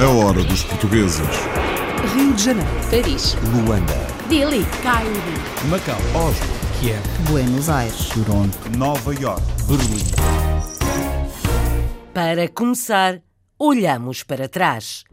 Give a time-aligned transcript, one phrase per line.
[0.00, 1.26] A hora dos portugueses.
[2.14, 3.92] Rio de Janeiro, Paris, Luanda,
[4.30, 5.10] Delhi, Cairo,
[5.68, 6.46] Macau, Oslo,
[6.80, 9.42] Kiev, Buenos Aires, Toronto, Nova York.
[9.68, 10.02] Berlim.
[12.14, 13.20] Para começar,
[13.58, 15.04] olhamos para trás.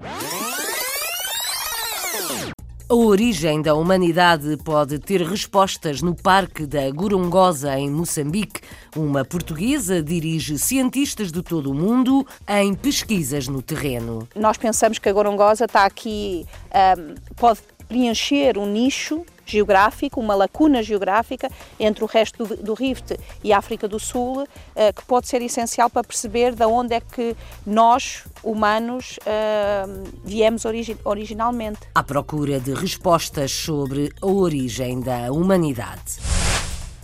[2.91, 8.59] A origem da humanidade pode ter respostas no Parque da Gorongosa, em Moçambique.
[8.97, 14.27] Uma portuguesa dirige cientistas de todo o mundo em pesquisas no terreno.
[14.35, 16.45] Nós pensamos que a Gorongosa está aqui,
[16.99, 23.17] um, pode preencher um nicho geográfico, uma lacuna geográfica entre o resto do, do Rift
[23.43, 24.47] e a África do Sul, uh,
[24.95, 30.97] que pode ser essencial para perceber de onde é que nós, humanos, uh, viemos origi
[31.03, 31.79] originalmente.
[31.93, 36.19] À procura de respostas sobre a origem da humanidade.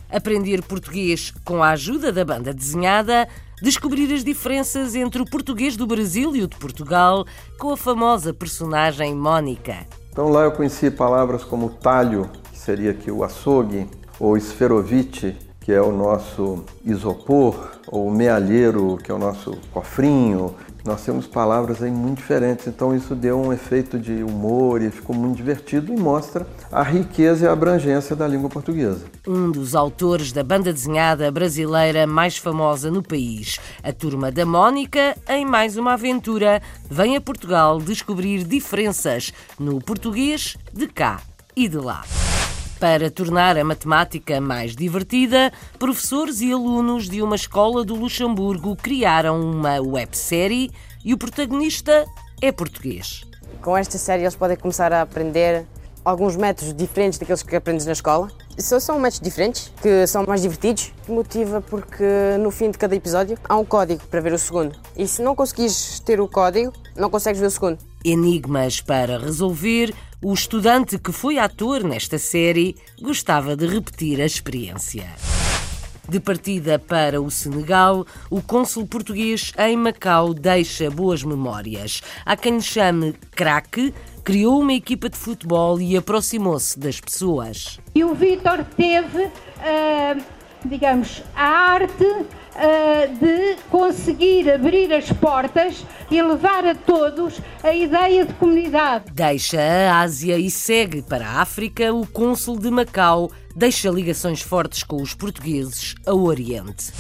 [0.10, 3.28] Aprender português com a ajuda da banda desenhada,
[3.62, 7.26] descobrir as diferenças entre o português do Brasil e o de Portugal
[7.60, 9.86] com a famosa personagem Mónica.
[10.18, 13.88] Então lá eu conheci palavras como talho, que seria aqui o açougue,
[14.20, 20.56] ou esferovite, que é o nosso isopor, ou mealheiro, que é o nosso cofrinho.
[20.88, 25.14] Nós temos palavras aí muito diferentes, então isso deu um efeito de humor e ficou
[25.14, 29.04] muito divertido e mostra a riqueza e a abrangência da língua portuguesa.
[29.28, 35.14] Um dos autores da banda desenhada brasileira mais famosa no país, a Turma da Mónica,
[35.28, 41.20] em mais uma aventura, vem a Portugal descobrir diferenças no português de cá
[41.54, 42.06] e de lá.
[42.80, 49.42] Para tornar a matemática mais divertida, professores e alunos de uma escola do Luxemburgo criaram
[49.42, 50.70] uma websérie
[51.04, 52.06] e o protagonista
[52.40, 53.24] é português.
[53.64, 55.66] Com esta série eles podem começar a aprender
[56.06, 58.30] alguns métodos diferentes daqueles que aprendes na escola.
[58.60, 60.94] São, são métodos diferentes, que são mais divertidos.
[61.08, 62.06] Motiva porque
[62.40, 64.74] no fim de cada episódio há um código para ver o segundo.
[64.96, 67.80] E se não conseguires ter o código, não consegues ver o segundo.
[68.06, 75.06] Enigmas para resolver, o estudante que foi ator nesta série gostava de repetir a experiência.
[76.10, 82.02] De partida para o Senegal, o cônsul português em Macau deixa boas memórias.
[82.26, 87.80] Há quem lhe chame craque, criou uma equipa de futebol e aproximou-se das pessoas.
[87.94, 90.24] E o Vítor teve, uh,
[90.66, 92.26] digamos, a arte
[93.20, 99.06] de conseguir abrir as portas e levar a todos a ideia de comunidade.
[99.12, 101.94] Deixa a Ásia e segue para a África.
[101.94, 106.92] O cônsul de Macau deixa ligações fortes com os portugueses ao Oriente.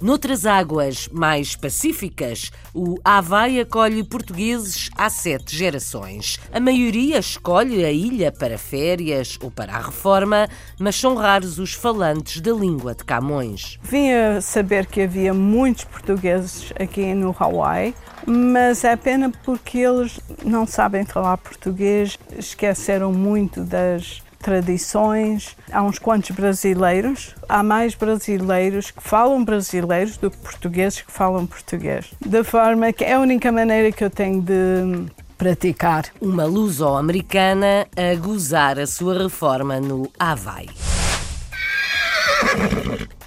[0.00, 6.38] Noutras águas mais pacíficas, o Havaí acolhe portugueses há sete gerações.
[6.52, 11.72] A maioria escolhe a ilha para férias ou para a reforma, mas são raros os
[11.72, 13.78] falantes da língua de Camões.
[13.82, 17.94] Vim a saber que havia muitos portugueses aqui no Hawaii,
[18.26, 25.56] mas é pena porque eles não sabem falar português, esqueceram muito das tradições.
[25.72, 27.34] Há uns quantos brasileiros.
[27.48, 32.12] Há mais brasileiros que falam brasileiros do que portugueses que falam português.
[32.24, 35.06] Da forma que é a única maneira que eu tenho de
[35.38, 36.04] praticar.
[36.20, 40.68] Uma luso-americana a gozar a sua reforma no Havaí.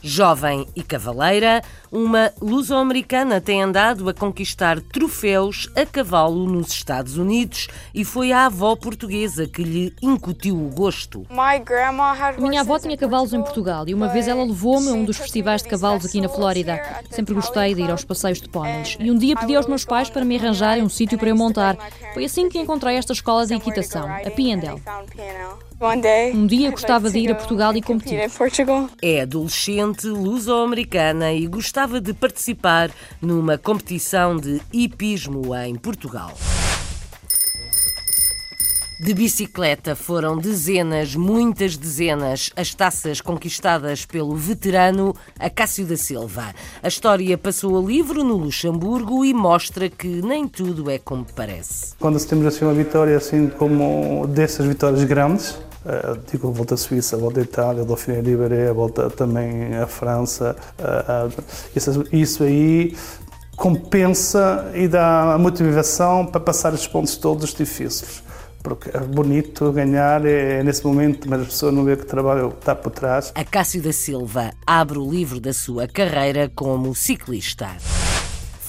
[0.01, 7.67] Jovem e cavaleira, uma luso-americana tem andado a conquistar troféus a cavalo nos Estados Unidos
[7.93, 11.25] e foi a avó portuguesa que lhe incutiu o gosto.
[12.37, 15.61] Minha avó tinha cavalos em Portugal e uma vez ela levou-me a um dos festivais
[15.61, 16.79] de cavalos aqui na Flórida.
[17.09, 20.09] Sempre gostei de ir aos passeios de póneis e um dia pedi aos meus pais
[20.09, 21.75] para me arranjarem um sítio para eu montar.
[22.13, 24.79] Foi assim que encontrei esta escola de equitação, a Piandel.
[26.33, 28.19] Um dia gostava de ir a Portugal e competir.
[28.99, 32.89] É adolescente, luso-americana e gostava de participar
[33.21, 36.33] numa competição de hipismo em Portugal.
[38.99, 46.55] De bicicleta foram dezenas, muitas dezenas, as taças conquistadas pelo veterano Acácio da Silva.
[46.81, 51.93] A história passou a livro no Luxemburgo e mostra que nem tudo é como parece.
[51.99, 57.15] Quando temos assim uma vitória assim como dessas vitórias grandes, Uh, digo volta à Suíça,
[57.17, 60.55] volta à Itália, a Dauphiné Libéré, a volta também à França.
[60.79, 61.43] Uh, uh,
[61.75, 62.95] isso, isso, aí
[63.55, 68.23] compensa e dá a motivação para passar esses pontos todos difíceis.
[68.61, 72.75] Porque é bonito ganhar é, nesse momento, mas a pessoa não vê que trabalho está
[72.75, 73.31] por trás.
[73.33, 77.77] A Cássio da Silva abre o livro da sua carreira como ciclista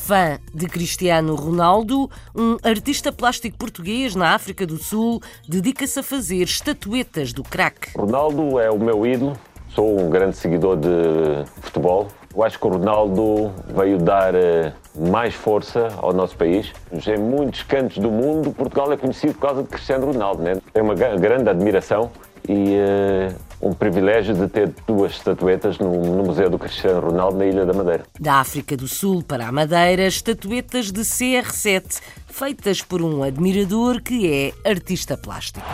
[0.09, 6.45] fã de Cristiano Ronaldo, um artista plástico português na África do Sul dedica-se a fazer
[6.45, 7.91] estatuetas do craque.
[7.95, 9.37] Ronaldo é o meu ídolo,
[9.69, 15.35] sou um grande seguidor de futebol Eu acho que o Ronaldo veio dar uh, mais
[15.35, 16.73] força ao nosso país.
[16.91, 20.43] Em muitos cantos do mundo, Portugal é conhecido por causa de Cristiano Ronaldo.
[20.43, 20.57] Né?
[20.73, 22.11] Tem uma grande admiração
[22.49, 27.47] e uh, um privilégio de ter duas estatuetas no, no, Museu do Cristiano Ronaldo na
[27.47, 28.05] Ilha da Madeira.
[28.19, 34.55] Da África do Sul para a Madeira, estatuetas de CR7, feitas por um admirador que
[34.65, 35.67] é artista plástico.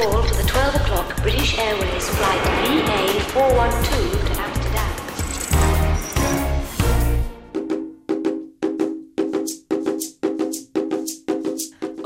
[0.00, 4.17] Call for the 12 o'clock British Airways flight VA412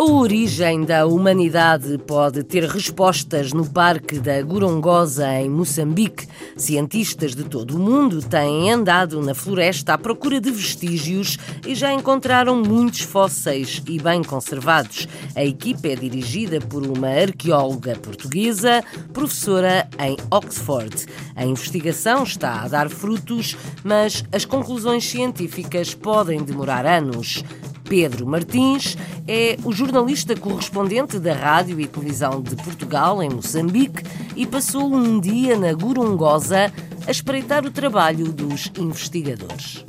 [0.02, 6.26] A origem da humanidade pode ter respostas no Parque da Gorongosa, em Moçambique.
[6.56, 11.92] Cientistas de todo o mundo têm andado na floresta à procura de vestígios e já
[11.92, 15.06] encontraram muitos fósseis e bem conservados.
[15.36, 18.82] A equipe é dirigida por uma arqueóloga portuguesa,
[19.12, 21.06] professora em Oxford.
[21.36, 27.44] A investigação está a dar frutos, mas as conclusões científicas podem demorar anos.
[27.84, 28.96] Pedro Martins
[29.26, 34.02] é o jornalista correspondente da Rádio e Televisão de Portugal, em Moçambique,
[34.36, 36.72] e passou um dia na Gorongosa
[37.06, 39.84] a espreitar o trabalho dos investigadores.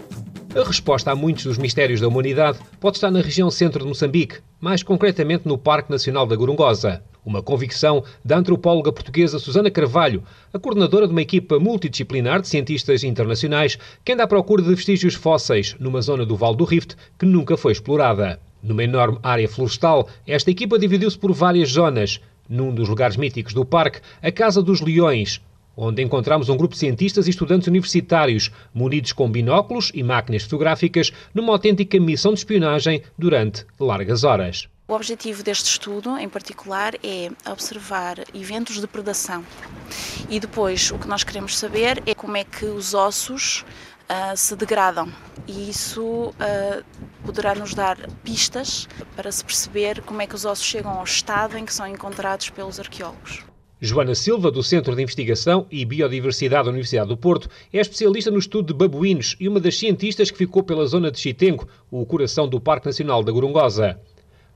[0.56, 4.40] A resposta a muitos dos mistérios da humanidade pode estar na região centro de Moçambique,
[4.60, 7.04] mais concretamente no Parque Nacional da Gorongosa.
[7.26, 10.24] Uma convicção da antropóloga portuguesa Susana Carvalho,
[10.54, 15.14] a coordenadora de uma equipa multidisciplinar de cientistas internacionais que anda à procura de vestígios
[15.14, 18.42] fósseis numa zona do Vale do Rift que nunca foi explorada.
[18.62, 22.20] Numa enorme área florestal, esta equipa dividiu-se por várias zonas.
[22.50, 25.42] Num dos lugares míticos do parque, a Casa dos Leões,
[25.78, 31.12] onde encontramos um grupo de cientistas e estudantes universitários, munidos com binóculos e máquinas fotográficas,
[31.34, 34.68] numa autêntica missão de espionagem durante largas horas.
[34.94, 39.44] O objetivo deste estudo, em particular, é observar eventos de predação.
[40.30, 43.66] E depois, o que nós queremos saber é como é que os ossos
[44.08, 45.12] uh, se degradam.
[45.48, 46.84] E isso uh,
[47.26, 51.58] poderá nos dar pistas para se perceber como é que os ossos chegam ao estado
[51.58, 53.44] em que são encontrados pelos arqueólogos.
[53.82, 58.38] Joana Silva, do Centro de Investigação e Biodiversidade da Universidade do Porto, é especialista no
[58.38, 62.48] estudo de babuínos e uma das cientistas que ficou pela zona de Chitenco, o coração
[62.48, 64.00] do Parque Nacional da Gorongosa.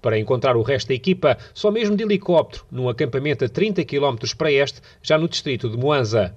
[0.07, 4.15] Para encontrar o resto da equipa, só mesmo de helicóptero, num acampamento a 30 km
[4.37, 6.33] para este, já no distrito de Moanza.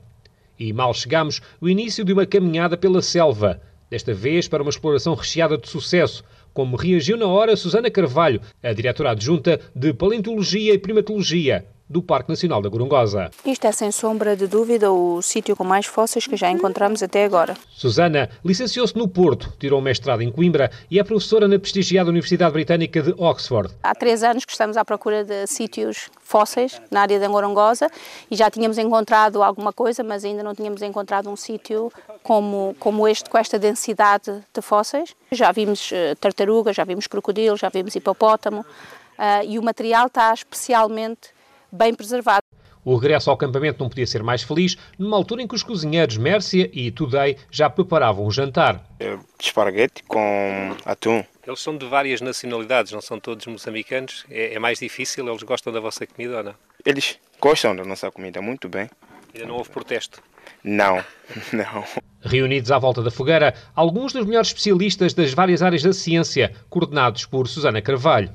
[0.58, 5.14] E mal chegamos, o início de uma caminhada pela selva, desta vez para uma exploração
[5.14, 10.78] recheada de sucesso, como reagiu na hora Susana Carvalho, a diretora adjunta de Paleontologia e
[10.78, 13.32] Primatologia, do Parque Nacional da Gorongosa.
[13.44, 17.24] Isto é, sem sombra de dúvida, o sítio com mais fósseis que já encontramos até
[17.24, 17.56] agora.
[17.68, 22.52] Susana licenciou-se no Porto, tirou um mestrado em Coimbra e é professora na prestigiada Universidade
[22.52, 23.74] Britânica de Oxford.
[23.82, 27.90] Há três anos que estamos à procura de sítios fósseis na área da Gorongosa
[28.30, 31.92] e já tínhamos encontrado alguma coisa, mas ainda não tínhamos encontrado um sítio
[32.22, 35.16] como, como este, com esta densidade de fósseis.
[35.32, 40.32] Já vimos uh, tartaruga, já vimos crocodilo, já vimos hipopótamo uh, e o material está
[40.32, 41.39] especialmente
[41.72, 42.42] bem preservado.
[42.82, 46.16] O regresso ao acampamento não podia ser mais feliz, numa altura em que os cozinheiros
[46.16, 48.82] Mércia e Today já preparavam o jantar.
[48.98, 51.22] É, esparguete com atum.
[51.46, 54.24] Eles são de várias nacionalidades, não são todos moçambicanos.
[54.30, 55.28] É, é, mais difícil?
[55.28, 56.54] Eles gostam da vossa comida ou não?
[56.84, 58.88] Eles gostam da nossa comida muito bem.
[59.34, 60.22] Ainda não houve protesto?
[60.64, 61.04] Não,
[61.52, 61.84] não.
[62.22, 67.26] Reunidos à volta da fogueira, alguns dos melhores especialistas das várias áreas da ciência, coordenados
[67.26, 68.32] por Susana Carvalho.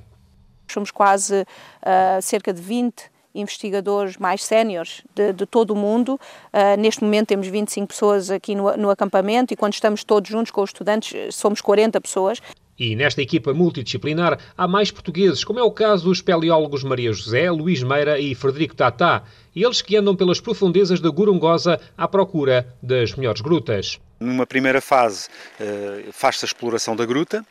[0.68, 6.20] Somos quase uh, cerca de 20 investigadores mais séniores de, de, todo o mundo.
[6.54, 10.51] Uh, neste momento temos 25 pessoas aqui no, no acampamento e quando estamos todos juntos
[10.51, 12.42] com os estudantes somos 40 pessoas.
[12.77, 17.50] E nesta equipa multidisciplinar há mais portugueses, como é o caso dos espeleólogos Maria José,
[17.50, 19.24] Luís Meira e Frederico Tatá,
[19.56, 23.98] eles que andam pelas profundezas da Gorongosa à procura das melhores grutas.
[24.20, 27.46] Numa primeira fase uh, faz-se a exploração da gruta,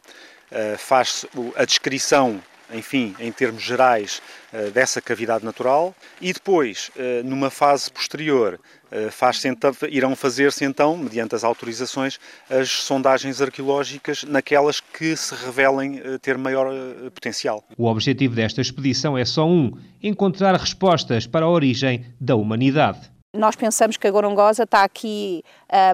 [0.53, 1.27] uh, faz-se
[1.57, 2.43] a descrição
[2.73, 9.11] enfim, em termos gerais, eh, dessa cavidade natural e depois, eh, numa fase posterior, eh,
[9.11, 12.19] faz então, irão fazer-se então, mediante as autorizações,
[12.49, 16.73] as sondagens arqueológicas naquelas que se revelem ter maior
[17.13, 17.65] potencial.
[17.77, 23.11] O objetivo desta expedição é só um: encontrar respostas para a origem da humanidade.
[23.35, 25.43] Nós pensamos que a Gorongosa está aqui,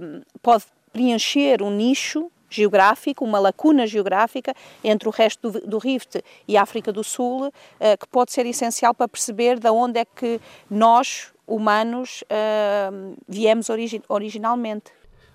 [0.03, 6.21] um, pode preencher um nicho geográfico, uma lacuna geográfica entre o resto do, do Rift
[6.47, 7.53] e a África do Sul, uh,
[7.99, 14.03] que pode ser essencial para perceber de onde é que nós, humanos uh, viemos origi
[14.09, 14.91] originalmente.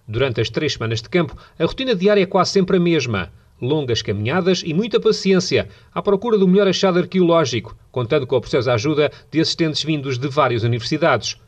[0.07, 3.31] Durante as três semanas de campo, a rotina diária é quase sempre a mesma.
[3.60, 8.74] Longas caminhadas e muita paciência à procura do melhor achado arqueológico, contando com processo de
[8.74, 11.39] ajuda de assistentes vindos de várias universidades.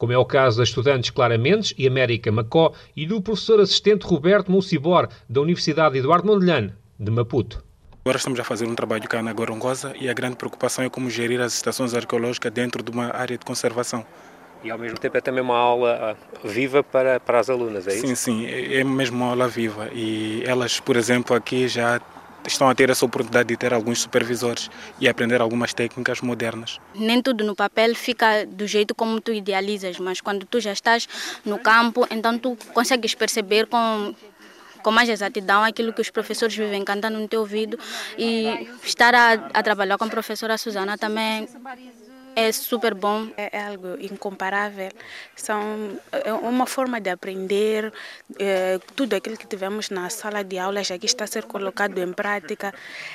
[0.00, 4.06] Como é o caso das estudantes Clara Mendes e América Macó e do professor assistente
[4.06, 7.62] Roberto Moucibor, da Universidade Eduardo Mondlane, de Maputo.
[8.02, 11.10] Agora estamos a fazer um trabalho cá na Gorongosa e a grande preocupação é como
[11.10, 14.06] gerir as estações arqueológicas dentro de uma área de conservação.
[14.64, 17.92] E ao mesmo tempo é também uma aula ah, viva para, para as alunas, é
[17.92, 18.06] isso?
[18.06, 19.90] Sim, sim, é, é mesmo uma aula viva.
[19.92, 22.00] E elas, por exemplo, aqui já
[22.46, 24.70] estão a ter essa oportunidade de ter alguns supervisores
[25.00, 26.78] e aprender algumas técnicas modernas.
[26.94, 31.08] Nem tudo no papel fica do jeito como tu idealizas, mas quando tu já estás
[31.44, 34.14] no campo, então tu consegues perceber com
[34.82, 37.78] com mais exatidão aquilo que os professores vivem cantando no teu ouvido
[38.16, 41.46] e estar a, a trabalhar com a professora Susana também
[42.34, 43.28] é super bom.
[43.36, 44.90] É, é algo incomparável.
[45.36, 47.92] São é uma forma de aprender.
[48.38, 52.12] É, tudo aquilo que tivemos na sala de aulas aqui está a ser colocado em
[52.12, 52.72] prática.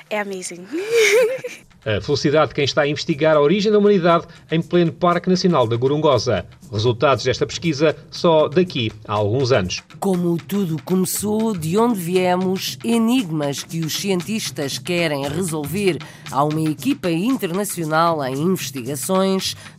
[0.10, 0.68] É amazing.
[1.86, 5.68] A felicidade de quem está a investigar a origem da humanidade em pleno Parque Nacional
[5.68, 6.44] da Gorongosa.
[6.72, 9.84] Resultados desta pesquisa só daqui a alguns anos.
[10.00, 16.00] Como tudo começou, de onde viemos, enigmas que os cientistas querem resolver.
[16.32, 18.36] Há uma equipa internacional em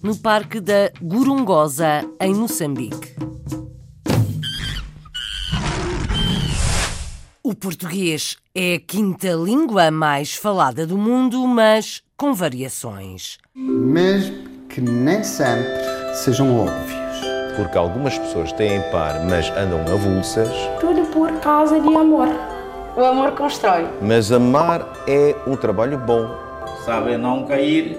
[0.02, 3.14] no Parque da Gorongosa, em Moçambique.
[7.42, 13.38] O português é a quinta língua mais falada do mundo, mas com variações.
[13.54, 15.72] Mesmo que nem sempre
[16.14, 17.56] sejam óbvios.
[17.56, 20.50] Porque algumas pessoas têm par, mas andam avulsas.
[20.80, 22.28] Tudo por causa de amor.
[22.96, 23.88] O amor constrói.
[24.00, 26.28] Mas amar é um trabalho bom.
[26.84, 27.96] Sabem não cair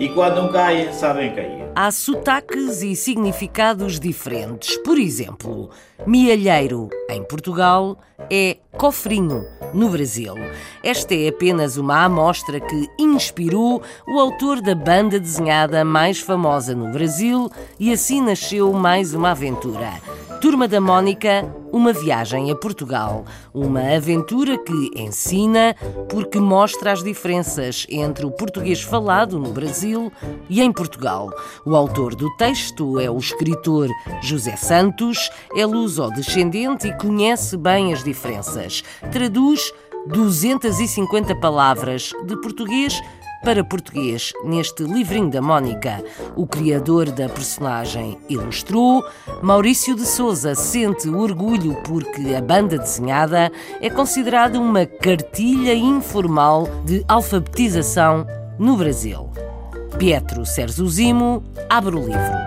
[0.00, 1.69] e quando caem, sabem cair.
[1.74, 4.76] Há sotaques e significados diferentes.
[4.78, 5.70] Por exemplo,
[6.06, 7.96] Mialheiro, em Portugal,
[8.30, 10.34] é cofrinho, no Brasil.
[10.82, 16.90] Esta é apenas uma amostra que inspirou o autor da banda desenhada mais famosa no
[16.90, 19.92] Brasil e assim nasceu mais uma aventura.
[20.40, 23.26] Turma da Mónica, uma viagem a Portugal.
[23.52, 25.76] Uma aventura que ensina
[26.08, 30.10] porque mostra as diferenças entre o português falado no Brasil
[30.48, 31.30] e em Portugal.
[31.64, 33.88] O autor do texto é o escritor
[34.22, 38.82] José Santos, é luso-descendente e conhece bem as diferenças.
[39.12, 39.72] Traduz
[40.06, 42.98] 250 palavras de português
[43.44, 46.02] para português neste livrinho da Mónica.
[46.34, 49.04] O criador da personagem ilustrou.
[49.42, 57.04] Maurício de Souza sente orgulho porque a banda desenhada é considerada uma cartilha informal de
[57.08, 58.26] alfabetização
[58.58, 59.30] no Brasil.
[60.00, 62.40] Pietro Serzuzimo abre o livro.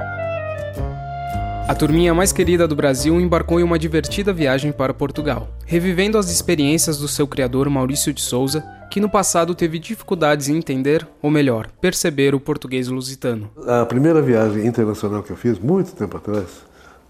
[1.68, 6.32] A turminha mais querida do Brasil embarcou em uma divertida viagem para Portugal, revivendo as
[6.32, 11.30] experiências do seu criador Maurício de Souza, que no passado teve dificuldades em entender, ou
[11.30, 13.52] melhor, perceber o português lusitano.
[13.68, 16.48] A primeira viagem internacional que eu fiz, muito tempo atrás,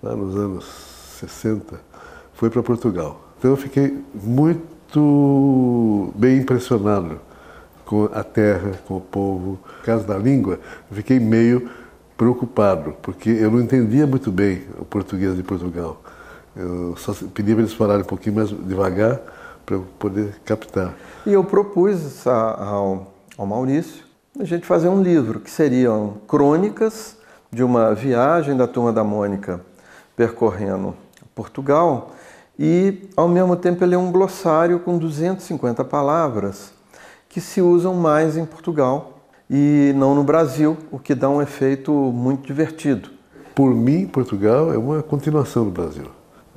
[0.03, 0.65] lá nos anos
[1.21, 1.79] 60,
[2.33, 3.29] foi para Portugal.
[3.39, 7.21] Então eu fiquei muito bem impressionado
[7.86, 9.60] com a terra, com o povo.
[9.78, 10.60] No caso da língua,
[10.92, 11.70] fiquei meio
[12.18, 16.02] preocupado, porque eu não entendia muito bem o português de Portugal.
[16.56, 19.20] Eu só pedia para eles falarem um pouquinho mais devagar
[19.66, 20.94] para eu poder captar.
[21.25, 24.04] E eu propus ao, ao Maurício
[24.40, 27.18] a gente fazer um livro, que seriam crônicas
[27.52, 29.62] de uma viagem da Turma da Mônica
[30.16, 30.96] percorrendo
[31.36, 32.12] Portugal
[32.58, 36.72] e, ao mesmo tempo, ele é um glossário com 250 palavras
[37.34, 39.18] que se usam mais em Portugal
[39.50, 43.10] e não no Brasil, o que dá um efeito muito divertido.
[43.56, 46.06] Por mim, Portugal é uma continuação do Brasil.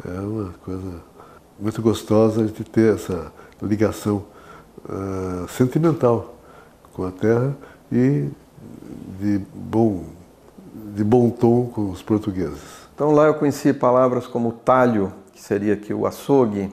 [0.06, 1.02] É uma coisa
[1.58, 4.24] muito gostosa de ter essa ligação
[4.84, 6.34] uh, sentimental
[6.92, 7.56] com a terra
[7.90, 8.28] e
[9.18, 10.04] de bom,
[10.94, 12.60] de bom tom com os portugueses.
[12.94, 16.70] Então lá eu conheci palavras como talho, que seria aqui o açougue,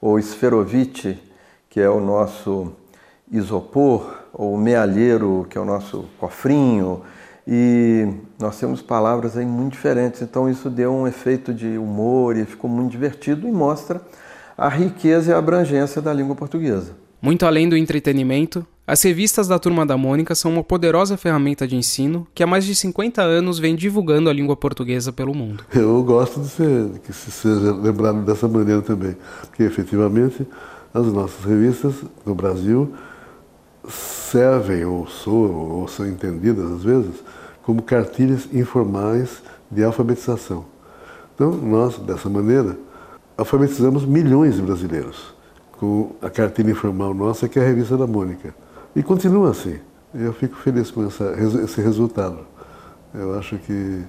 [0.00, 1.22] ou esferovite,
[1.68, 2.72] que é o nosso
[3.30, 7.02] isopor, ou mealheiro, que é o nosso cofrinho,
[7.46, 12.44] e nós temos palavras aí muito diferentes, então isso deu um efeito de humor e
[12.44, 14.00] ficou muito divertido e mostra
[14.56, 16.92] a riqueza e a abrangência da língua portuguesa.
[17.20, 21.74] Muito além do entretenimento, as revistas da Turma da Mônica são uma poderosa ferramenta de
[21.74, 25.64] ensino que há mais de 50 anos vem divulgando a língua portuguesa pelo mundo.
[25.74, 29.16] Eu gosto de ser, que se seja lembrado dessa maneira também,
[29.48, 30.46] porque efetivamente
[30.92, 31.94] as nossas revistas
[32.26, 32.92] no Brasil
[33.88, 37.14] servem ou soam ou são entendidas às vezes
[37.62, 40.66] como cartilhas informais de alfabetização.
[41.34, 42.76] Então, nós, dessa maneira,
[43.36, 45.34] alfabetizamos milhões de brasileiros
[45.72, 48.54] com a cartilha informal nossa, que é a revista da Mônica.
[48.94, 49.78] E continua assim.
[50.14, 52.38] Eu fico feliz com essa, esse resultado.
[53.12, 54.02] Eu acho que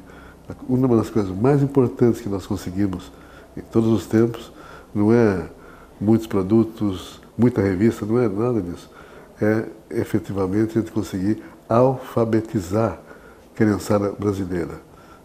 [0.70, 3.12] uma das coisas mais importantes que nós conseguimos
[3.58, 4.52] em todos os tempos
[4.94, 5.48] não é
[6.00, 8.90] muitos produtos, muita revista, não é nada disso.
[9.42, 13.00] É efetivamente a gente conseguir alfabetizar
[13.54, 14.80] a criançada brasileira.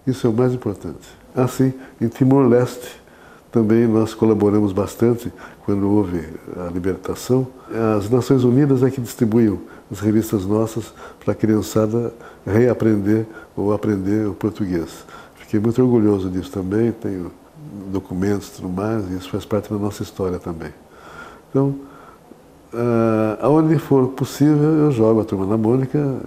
[0.07, 1.09] Isso é o mais importante.
[1.35, 3.01] Assim, em Timor-Leste,
[3.53, 5.33] também nós colaboramos bastante
[5.65, 6.25] quando houve
[6.57, 7.47] a libertação.
[7.97, 12.13] As Nações Unidas é que distribuíam as revistas nossas para a criançada
[12.47, 13.27] reaprender
[13.57, 15.05] ou aprender o português.
[15.35, 17.33] Fiquei muito orgulhoso disso também, tenho
[17.93, 20.73] documentos e tudo mais, e isso faz parte da nossa história também.
[21.51, 21.75] Então,
[22.73, 26.21] Uh, aonde for possível, eu jogo a turma da Mônica,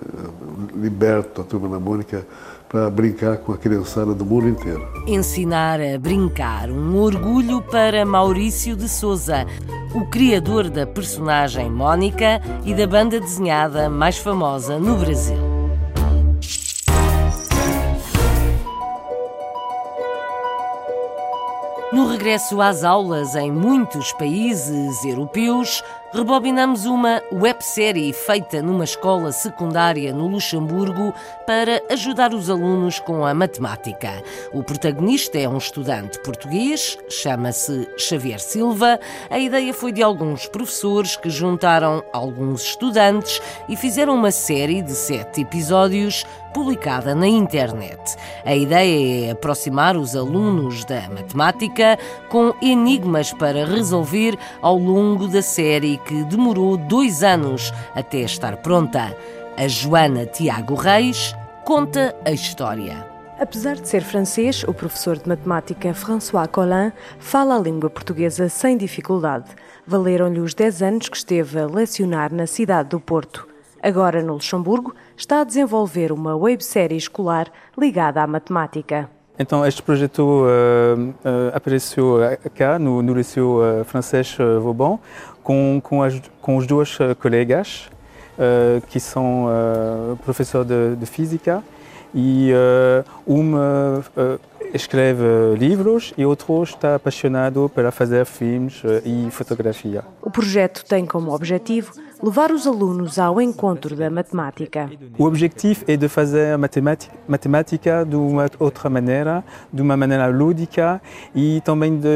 [0.76, 2.26] liberto a turma da Mônica
[2.68, 4.86] para brincar com a criançada do mundo inteiro.
[5.08, 9.46] Ensinar a brincar, um orgulho para Maurício de Souza,
[9.96, 15.38] o criador da personagem Mônica e da banda desenhada mais famosa no Brasil.
[21.94, 25.84] No regresso às aulas em muitos países europeus,
[26.14, 31.12] rebobinamos uma websérie feita numa escola secundária no Luxemburgo
[31.48, 34.22] para ajudar os alunos com a matemática.
[34.54, 39.00] O protagonista é um estudante português, chama-se Xavier Silva.
[39.28, 44.92] A ideia foi de alguns professores que juntaram alguns estudantes e fizeram uma série de
[44.92, 48.16] sete episódios publicada na internet.
[48.46, 51.98] A ideia é aproximar os alunos da matemática
[52.30, 59.16] com enigmas para resolver ao longo da série que demorou dois anos até estar pronta.
[59.58, 63.08] A Joana Tiago Reis conta a história.
[63.40, 68.78] Apesar de ser francês, o professor de matemática François Collin fala a língua portuguesa sem
[68.78, 69.50] dificuldade.
[69.86, 73.48] Valeram-lhe os 10 anos que esteve a lecionar na cidade do Porto.
[73.82, 79.10] Agora, no Luxemburgo, está a desenvolver uma websérie escolar ligada à matemática.
[79.38, 82.20] Então, este projeto uh, uh, apareceu
[82.54, 85.00] cá, no, no Liceu uh, Francês Vauban,
[85.44, 87.90] com, com, as, com os dois colegas,
[88.90, 89.48] que são
[90.24, 91.64] professores de, de física,
[92.16, 92.52] e
[94.74, 95.24] escreve
[95.58, 100.04] livros e outro está apaixonado para fazer filmes e fotografia.
[100.22, 104.90] O projeto tem como objetivo levar os alunos ao encontro da matemática.
[105.18, 111.02] O objetivo é de fazer matemática, matemática de uma outra maneira, de uma maneira lúdica
[111.36, 112.08] e também de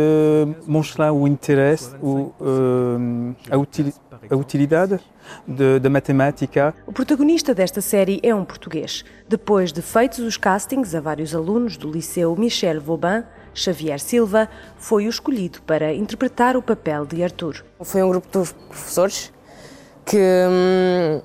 [0.66, 3.92] mostrar o interesse, o, uh, a, util,
[4.30, 4.98] a utilidade
[5.82, 6.74] da matemática.
[6.86, 9.04] O protagonista desta série é um português.
[9.28, 15.06] Depois de feitos os castings a vários alunos do Liceu Michel Vauban, Xavier Silva foi
[15.06, 17.66] o escolhido para interpretar o papel de Arthur.
[17.84, 19.34] Foi um grupo de professores
[20.08, 20.18] que
[20.50, 21.22] hum,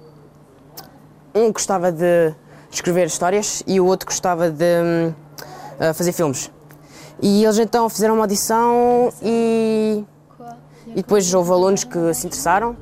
[1.32, 2.34] um gostava de
[2.70, 5.14] escrever histórias e o outro gostava de hum,
[5.94, 6.50] fazer filmes.
[7.20, 10.04] E eles então fizeram uma audição e,
[10.88, 12.76] e depois houve alunos que se interessaram,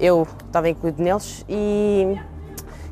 [0.00, 2.18] eu estava incluído neles e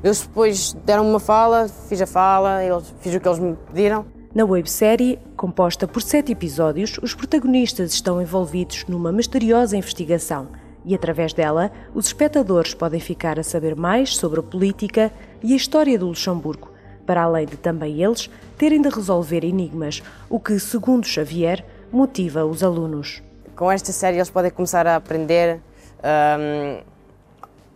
[0.05, 4.07] eles depois deram uma fala, fiz a fala, eles, fiz o que eles me pediram.
[4.33, 10.49] Na websérie, composta por sete episódios, os protagonistas estão envolvidos numa misteriosa investigação
[10.85, 15.57] e, através dela, os espectadores podem ficar a saber mais sobre a política e a
[15.57, 16.71] história do Luxemburgo,
[17.07, 22.63] para além de também eles terem de resolver enigmas, o que, segundo Xavier, motiva os
[22.63, 23.23] alunos.
[23.55, 25.61] Com esta série, eles podem começar a aprender
[26.03, 26.83] um,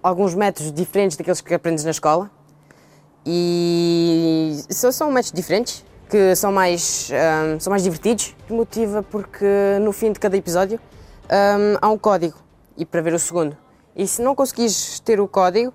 [0.02, 2.30] alguns métodos diferentes daqueles que aprendes na escola.
[3.24, 8.34] E são métodos diferentes, que são mais, um, são mais divertidos.
[8.48, 9.44] Motiva porque
[9.80, 10.80] no fim de cada episódio
[11.28, 12.45] um, há um código
[12.76, 13.56] e para ver o segundo.
[13.94, 15.72] E se não conseguires ter o código,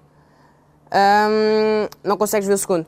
[0.92, 2.86] hum, não consegues ver o segundo.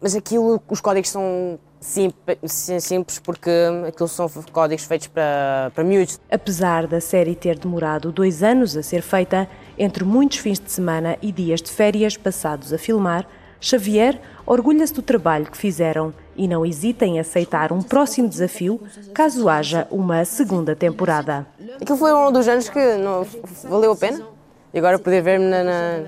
[0.00, 3.50] Mas aquilo, os códigos são simples porque
[3.86, 6.18] aquilo são códigos feitos para, para miúdos.
[6.30, 11.18] Apesar da série ter demorado dois anos a ser feita, entre muitos fins de semana
[11.20, 13.26] e dias de férias passados a filmar,
[13.60, 18.80] Xavier orgulha-se do trabalho que fizeram e não hesita em aceitar um próximo desafio
[19.12, 21.46] caso haja uma segunda temporada.
[21.80, 23.26] Aquilo foi um dos anos que não,
[23.64, 24.34] valeu a pena.
[24.72, 26.04] E agora poder ver-me na, na,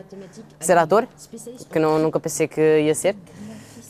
[0.58, 1.06] ser ator,
[1.70, 3.14] que não, nunca pensei que ia ser.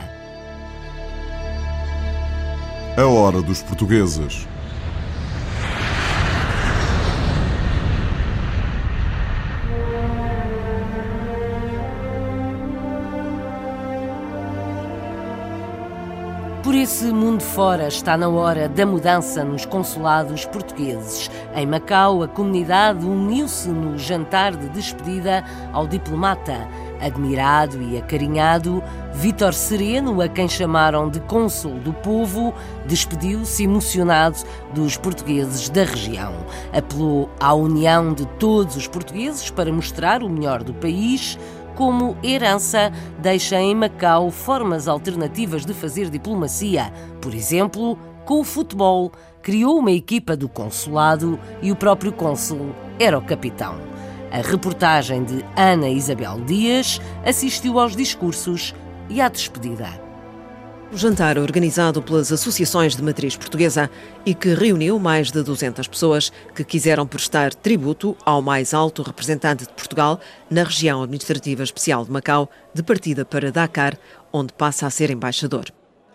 [2.98, 4.46] A hora dos portugueses.
[16.70, 21.28] Por esse mundo fora está na hora da mudança nos consulados portugueses.
[21.52, 26.68] Em Macau, a comunidade uniu-se no jantar de despedida ao diplomata.
[27.00, 28.80] Admirado e acarinhado,
[29.14, 32.54] Vítor Sereno, a quem chamaram de cônsul do povo,
[32.86, 34.36] despediu-se emocionado
[34.72, 36.32] dos portugueses da região.
[36.72, 41.36] Apelou à união de todos os portugueses para mostrar o melhor do país
[41.80, 46.92] como herança, deixa em Macau formas alternativas de fazer diplomacia.
[47.22, 49.10] Por exemplo, com o futebol.
[49.40, 53.80] Criou uma equipa do consulado e o próprio cônsul era o capitão.
[54.30, 58.74] A reportagem de Ana Isabel Dias assistiu aos discursos
[59.08, 59.88] e à despedida.
[60.92, 63.88] O jantar organizado pelas associações de matriz portuguesa
[64.26, 69.64] e que reuniu mais de 200 pessoas que quiseram prestar tributo ao mais alto representante
[69.64, 70.18] de Portugal
[70.50, 73.96] na região administrativa especial de Macau, de partida para Dakar,
[74.32, 75.66] onde passa a ser embaixador.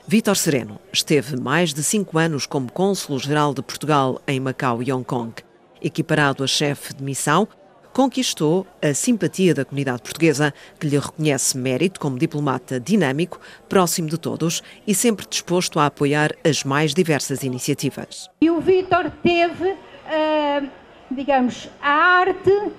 [0.06, 5.06] Vítor Sereno esteve mais de cinco anos como cônsulo-geral de Portugal em Macau e Hong
[5.06, 5.34] Kong.
[5.82, 7.48] Equiparado a chefe de missão,
[7.96, 14.18] conquistou a simpatia da comunidade portuguesa, que lhe reconhece mérito como diplomata dinâmico, próximo de
[14.18, 18.30] todos e sempre disposto a apoiar as mais diversas iniciativas.
[18.42, 20.70] E o Vítor teve, uh,
[21.10, 22.74] digamos, a arte uh,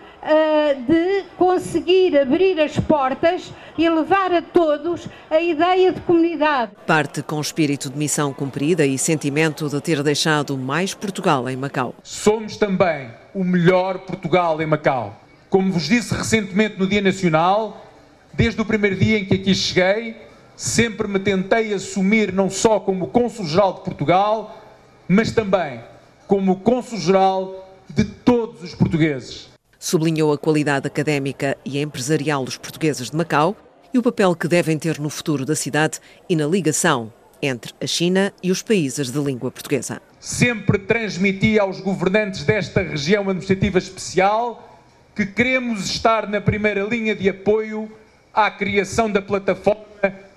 [0.86, 6.72] de conseguir abrir as portas e levar a todos a ideia de comunidade.
[6.86, 11.94] Parte com espírito de missão cumprida e sentimento de ter deixado mais Portugal em Macau.
[12.02, 15.14] Somos também o melhor Portugal em Macau.
[15.50, 17.84] Como vos disse recentemente no Dia Nacional,
[18.32, 20.16] desde o primeiro dia em que aqui cheguei,
[20.56, 24.64] sempre me tentei assumir não só como Cônsul-Geral de Portugal,
[25.06, 25.82] mas também
[26.26, 29.50] como Cônsul-Geral de todos os portugueses.
[29.78, 33.54] Sublinhou a qualidade académica e empresarial dos portugueses de Macau
[33.92, 37.86] e o papel que devem ter no futuro da cidade e na ligação entre a
[37.86, 40.00] China e os países de língua portuguesa.
[40.26, 44.76] Sempre transmiti aos governantes desta região administrativa especial
[45.14, 47.88] que queremos estar na primeira linha de apoio
[48.34, 49.84] à criação da plataforma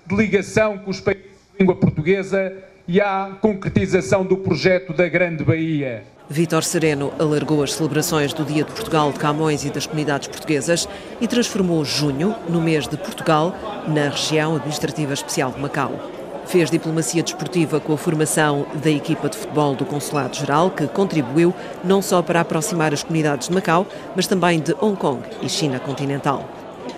[0.05, 2.55] de ligação com os países de língua portuguesa
[2.87, 6.03] e à concretização do projeto da Grande Bahia.
[6.29, 10.87] Vítor Sereno alargou as celebrações do Dia de Portugal de Camões e das comunidades portuguesas
[11.19, 13.55] e transformou junho no mês de Portugal
[13.87, 16.18] na região administrativa especial de Macau.
[16.49, 22.01] Fez diplomacia desportiva com a formação da equipa de futebol do Consulado-Geral, que contribuiu não
[22.01, 23.85] só para aproximar as comunidades de Macau,
[24.15, 26.43] mas também de Hong Kong e China continental.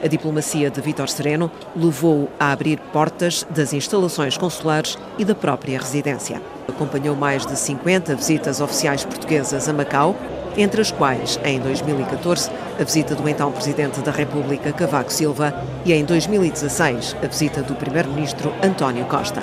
[0.02, 5.78] A diplomacia de Vítor Sereno levou-o a abrir portas das instalações consulares e da própria
[5.78, 6.42] residência.
[6.70, 10.16] Acompanhou mais de 50 visitas oficiais portuguesas a Macau,
[10.58, 15.54] entre as quais, em 2014, a visita do então Presidente da República Cavaco Silva
[15.86, 19.42] e, em 2016, a visita do Primeiro-Ministro António Costa.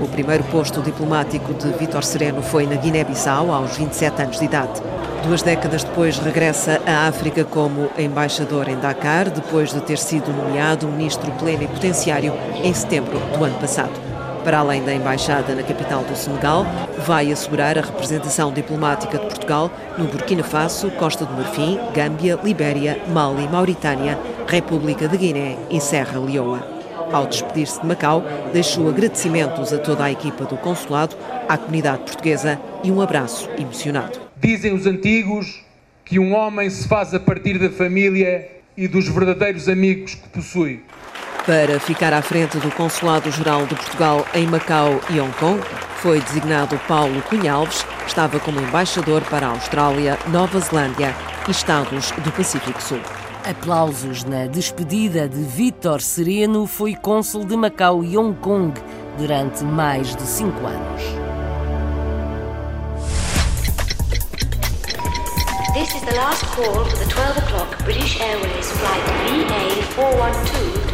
[0.00, 4.82] O primeiro posto diplomático de Vítor Sereno foi na Guiné-Bissau, aos 27 anos de idade.
[5.24, 10.88] Duas décadas depois, regressa à África como embaixador em Dakar, depois de ter sido nomeado
[10.88, 12.34] ministro plenipotenciário
[12.64, 14.11] em setembro do ano passado.
[14.44, 16.66] Para além da embaixada na capital do Senegal,
[17.06, 23.00] vai assegurar a representação diplomática de Portugal no Burkina Faso, Costa do Marfim, Gâmbia, Libéria,
[23.08, 26.60] Mali, Mauritânia, República de Guiné e Serra Leoa.
[27.12, 31.14] Ao despedir-se de Macau, deixou agradecimentos a toda a equipa do consulado,
[31.48, 34.18] à comunidade portuguesa e um abraço emocionado.
[34.40, 35.62] Dizem os antigos
[36.04, 40.82] que um homem se faz a partir da família e dos verdadeiros amigos que possui.
[41.46, 45.60] Para ficar à frente do Consulado-Geral de Portugal em Macau e Hong Kong,
[45.96, 51.12] foi designado Paulo Cunhalves, que estava como embaixador para a Austrália, Nova Zelândia
[51.48, 53.00] e Estados do Pacífico Sul.
[53.44, 58.80] Aplausos na despedida de Vítor Sereno, foi cônsul de Macau e Hong Kong
[59.18, 61.02] durante mais de cinco anos.
[65.74, 69.02] This is the last call for the 12 o'clock British Airways flight
[69.96, 70.91] VA412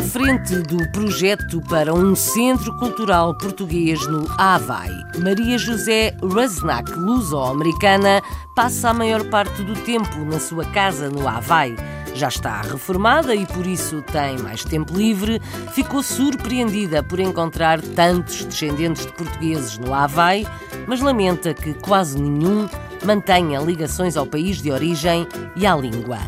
[0.00, 4.90] Está frente do projeto para um centro cultural português no Havaí.
[5.22, 8.22] Maria José Rusnak, luso-americana,
[8.54, 11.76] passa a maior parte do tempo na sua casa no Havaí.
[12.14, 15.38] Já está reformada e por isso tem mais tempo livre.
[15.74, 20.46] Ficou surpreendida por encontrar tantos descendentes de portugueses no Havaí,
[20.86, 22.66] mas lamenta que quase nenhum
[23.04, 26.18] mantenha ligações ao país de origem e à língua.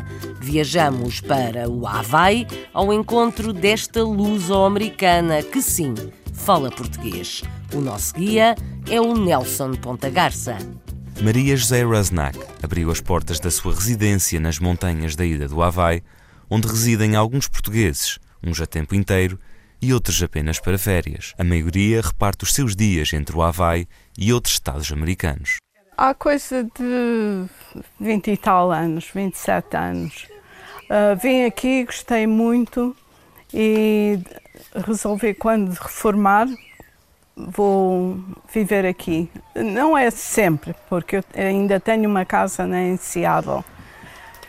[0.42, 5.94] Viajamos para o Havaí ao encontro desta luso-americana que sim,
[6.34, 7.44] fala português.
[7.72, 8.56] O nosso guia
[8.90, 10.58] é o Nelson Ponta Garça.
[11.22, 16.02] Maria José Rusnak abriu as portas da sua residência nas montanhas da ilha do Havaí,
[16.50, 19.38] onde residem alguns portugueses, uns a tempo inteiro
[19.80, 21.34] e outros apenas para férias.
[21.38, 23.86] A maioria reparte os seus dias entre o Havaí
[24.18, 25.58] e outros estados americanos.
[25.96, 27.44] Há coisa de
[28.00, 30.31] 20 e tal anos, 27 anos.
[30.84, 32.96] Uh, vim aqui, gostei muito
[33.52, 34.18] e
[34.86, 36.46] resolvi quando reformar
[37.36, 38.18] vou
[38.52, 39.30] viver aqui.
[39.54, 43.64] Não é sempre, porque eu ainda tenho uma casa em Seattle.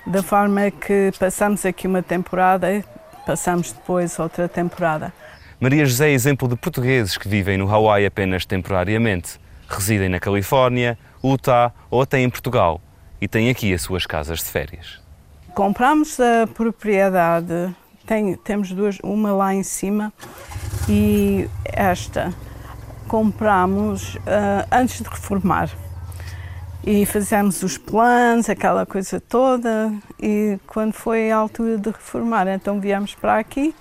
[0.05, 2.83] Da forma que passamos aqui uma temporada,
[3.25, 5.13] passamos depois outra temporada.
[5.59, 9.39] Maria José é exemplo de portugueses que vivem no Hawaii apenas temporariamente.
[9.69, 12.81] Residem na Califórnia, Utah ou até em Portugal
[13.21, 15.02] e têm aqui as suas casas de férias.
[15.53, 17.75] Compramos a propriedade,
[18.07, 20.11] tem, temos duas, uma lá em cima
[20.89, 22.33] e esta
[23.07, 25.69] compramos uh, antes de reformar.
[26.83, 32.79] E fizemos os planos, aquela coisa toda, e quando foi a altura de reformar, então
[32.81, 33.75] viemos para aqui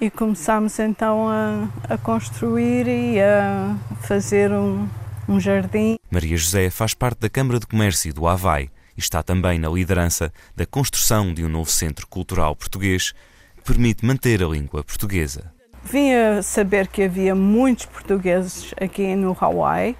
[0.00, 4.88] e começámos então a, a construir e a fazer um,
[5.28, 5.96] um jardim.
[6.08, 10.66] Maria José faz parte da Câmara de Comércio do Havaí está também na liderança da
[10.66, 13.12] construção de um novo centro cultural português
[13.56, 15.52] que permite manter a língua portuguesa.
[15.84, 19.96] Vim a saber que havia muitos portugueses aqui no Hawaii,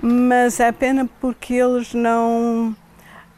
[0.00, 2.76] mas é pena porque eles não,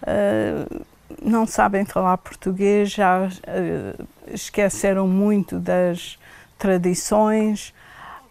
[0.02, 0.84] uh,
[1.22, 6.18] não sabem falar português, já uh, esqueceram muito das
[6.58, 7.72] tradições.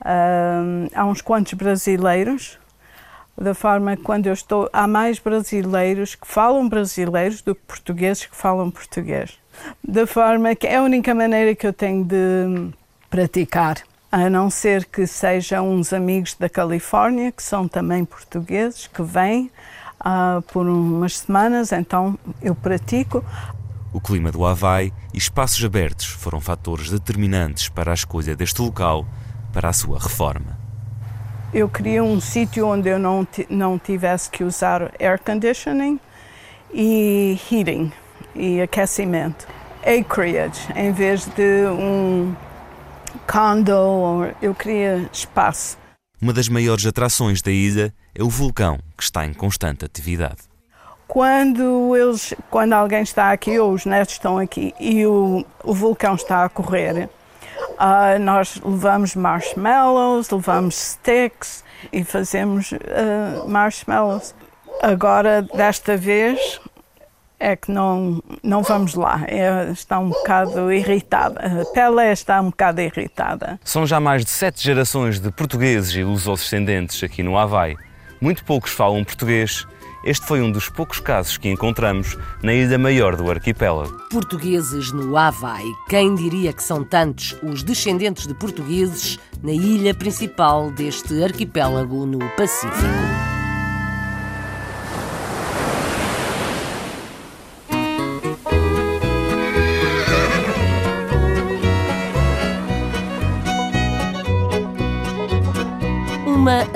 [0.02, 2.60] Uh, há uns quantos brasileiros,
[3.39, 8.25] da forma que quando eu estou, há mais brasileiros que falam brasileiros do que portugueses
[8.25, 9.39] que falam português.
[9.84, 12.69] Da forma que é a única maneira que eu tenho de
[13.10, 13.78] praticar,
[14.12, 19.49] a não ser que sejam uns amigos da Califórnia, que são também portugueses, que vêm
[20.02, 23.23] uh, por umas semanas, então eu pratico.
[23.93, 29.06] O clima do Havaí e espaços abertos foram fatores determinantes para a escolha deste local
[29.52, 30.59] para a sua reforma.
[31.51, 35.99] Eu queria um sítio onde eu não, não tivesse que usar air conditioning
[36.71, 37.91] e heating
[38.35, 39.47] e aquecimento.
[39.81, 42.35] Acreage, em vez de um
[43.25, 45.75] condo, eu queria espaço.
[46.21, 50.41] Uma das maiores atrações da ilha é o vulcão, que está em constante atividade.
[51.07, 56.13] Quando, eles, quando alguém está aqui, ou os netos estão aqui, e o, o vulcão
[56.13, 57.09] está a correr,
[57.80, 64.36] uh, nós levamos marshmallows, levamos sticks e fazemos uh, marshmallows.
[64.82, 66.60] Agora, desta vez,
[67.39, 69.22] é que não, não vamos lá.
[69.72, 71.62] Está um bocado irritada.
[71.62, 73.60] A Pelé está um bocado irritada.
[73.63, 77.76] São já mais de sete gerações de portugueses e lusodescendentes aqui no Havaí.
[78.22, 79.65] Muito poucos falam português.
[80.03, 83.97] Este foi um dos poucos casos que encontramos na ilha maior do arquipélago.
[84.09, 85.71] Portugueses no Havaí.
[85.89, 92.19] Quem diria que são tantos os descendentes de portugueses na ilha principal deste arquipélago no
[92.35, 93.29] Pacífico?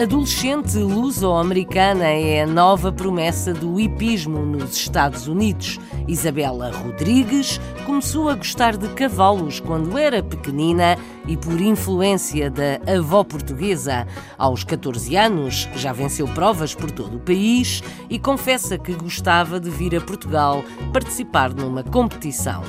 [0.04, 5.80] Adolescente luso-americana é a nova promessa do hipismo nos Estados Unidos.
[6.08, 13.24] Isabela Rodrigues começou a gostar de cavalos quando era pequenina e por influência da avó
[13.24, 14.08] portuguesa.
[14.38, 19.70] Aos 14 anos já venceu provas por todo o país e confessa que gostava de
[19.70, 22.64] vir a Portugal participar numa competição.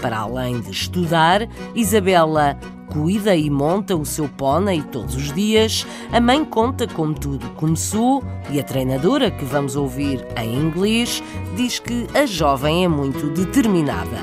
[0.00, 5.86] Para além de estudar, Isabela cuida e monta o seu pônei todos os dias.
[6.12, 11.22] A mãe conta como tudo começou e a treinadora, que vamos ouvir em inglês,
[11.56, 14.18] diz que a jovem é muito determinada.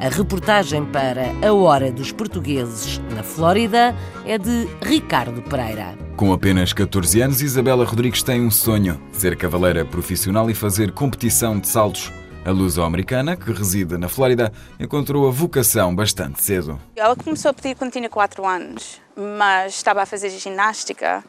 [0.00, 5.98] A reportagem para A Hora dos Portugueses na Flórida é de Ricardo Pereira.
[6.16, 11.58] Com apenas 14 anos, Isabela Rodrigues tem um sonho: ser cavaleira profissional e fazer competição
[11.58, 12.12] de saltos.
[12.44, 16.80] A luso-americana, que reside na Flórida, encontrou a vocação bastante cedo.
[16.94, 21.24] Ela começou a pedir quando tinha 4 anos, mas estava a fazer ginástica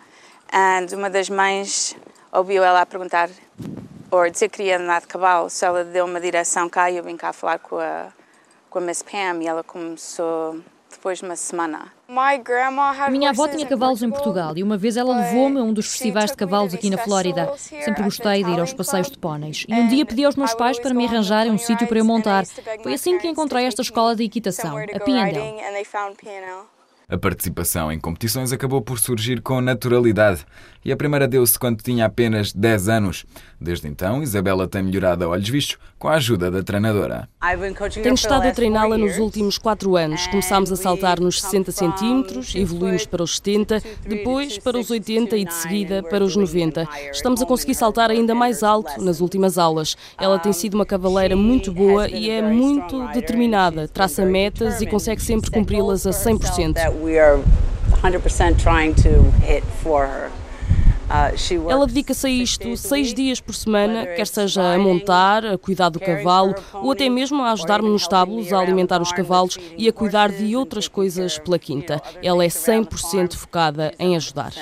[0.53, 1.95] e uma das mães
[2.31, 3.29] ouviu ela a perguntar
[4.11, 7.03] ou dizer que queria andar de cavalo, só ela deu uma direção cá e eu
[7.03, 8.07] vim cá falar com a,
[8.69, 11.93] com a Miss Pam e ela começou depois de uma semana.
[13.11, 16.31] Minha avó tinha cavalos em Portugal e uma vez ela levou-me a um dos festivais
[16.31, 17.53] de cavalos aqui na Flórida.
[17.57, 19.65] Sempre gostei de ir aos passeios de póneis.
[19.67, 22.45] E um dia pedi aos meus pais para me arranjarem um sítio para eu montar.
[22.81, 25.55] Foi assim que encontrei esta escola de equitação, a Piandel.
[27.11, 30.45] A participação em competições acabou por surgir com naturalidade
[30.83, 33.25] e a primeira deu-se quando tinha apenas 10 anos.
[33.59, 37.27] Desde então, Isabela tem melhorado a olhos vistos com a ajuda da treinadora.
[38.01, 40.27] Tenho estado a treiná-la nos últimos 4 anos.
[40.27, 45.45] Começámos a saltar nos 60 centímetros, evoluímos para os 70, depois para os 80 e
[45.45, 46.87] de seguida para os 90.
[47.11, 49.97] Estamos a conseguir saltar ainda mais alto nas últimas aulas.
[50.17, 53.87] Ela tem sido uma cavaleira muito boa e é muito determinada.
[53.87, 56.75] Traça metas e consegue sempre cumpri-las a 100%.
[61.67, 65.99] Ela dedica-se a isto seis dias por semana, quer seja a montar, a cuidar do
[65.99, 70.31] cavalo ou até mesmo a ajudar-me nos estábulos, a alimentar os cavalos e a cuidar
[70.31, 72.01] de outras coisas pela quinta.
[72.21, 74.53] Ela é 100% focada em ajudar.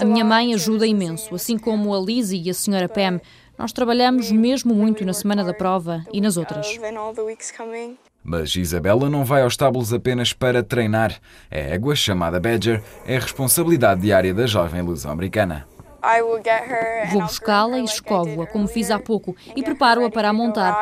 [0.00, 3.20] A minha mãe ajuda imenso, assim como a Lizzie e a senhora Pam.
[3.56, 6.66] Nós trabalhamos mesmo muito na semana da prova e nas outras.
[8.22, 11.18] Mas Isabela não vai aos estábulos apenas para treinar.
[11.50, 15.66] A égua, chamada Badger, é a responsabilidade diária da jovem luso-americana.
[17.12, 20.76] Vou buscá-la e escovo-a, como fiz há pouco, e preparo-a para a montar.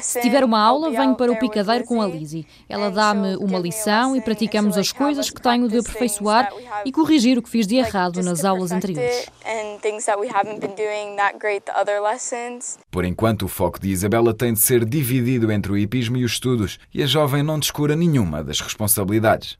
[0.00, 2.46] Se tiver uma aula, venho para o picadeiro com a Lizzie.
[2.68, 6.52] Ela dá-me uma lição e praticamos as coisas que tenho de aperfeiçoar
[6.84, 9.26] e corrigir o que fiz de errado nas aulas anteriores.
[12.90, 16.32] Por enquanto, o foco de Isabela tem de ser dividido entre o hipismo e os
[16.32, 19.58] estudos, e a jovem não descura nenhuma das responsabilidades.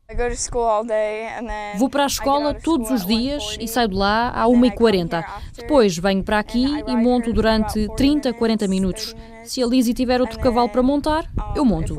[1.78, 5.24] Vou para a escola todos os dias e saio de lá à 1h40.
[5.56, 9.14] Depois venho para aqui e monto durante 30, 40 minutos.
[9.44, 11.96] Se a Lizzie tiver outro cavalo para montar, eu monto.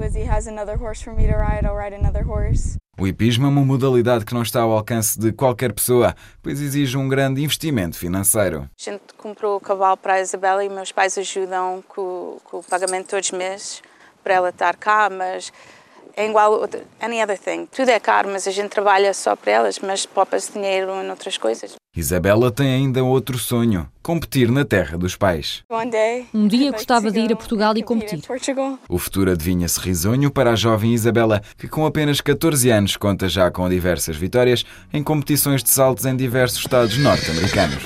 [3.00, 6.98] O hipismo é uma modalidade que não está ao alcance de qualquer pessoa, pois exige
[6.98, 8.62] um grande investimento financeiro.
[8.62, 12.64] A gente comprou o cavalo para a Isabela e meus pais ajudam com, com o
[12.64, 13.84] pagamento todos os meses
[14.24, 15.54] para ela estar cá, mas
[16.18, 17.68] é igual a any other thing.
[17.68, 21.38] Tudo é caro, mas a gente trabalha só para elas, mas poupa-se dinheiro em outras
[21.38, 21.76] coisas.
[21.96, 25.64] Isabela tem ainda outro sonho: competir na terra dos pais.
[26.34, 28.20] Um dia gostava de ir a Portugal e competir.
[28.90, 33.52] O futuro adivinha-se risonho para a jovem Isabela, que com apenas 14 anos conta já
[33.52, 37.84] com diversas vitórias em competições de saltos em diversos estados norte-americanos.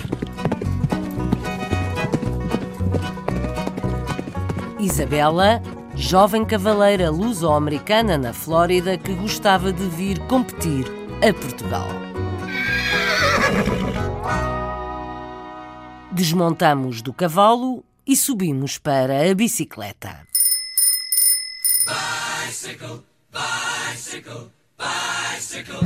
[4.80, 5.62] Isabela
[6.02, 10.86] jovem cavaleira luso-americana na Flórida que gostava de vir competir
[11.18, 11.88] a Portugal.
[16.12, 20.28] Desmontamos do cavalo e subimos para a bicicleta.
[21.86, 25.80] Bicycle, bicycle, bicycle.